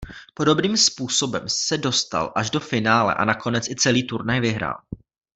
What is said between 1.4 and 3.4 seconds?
se dostal až do finále a